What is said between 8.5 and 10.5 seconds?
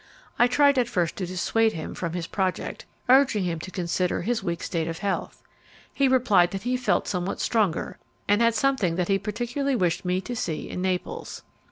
something that he particularly wished me to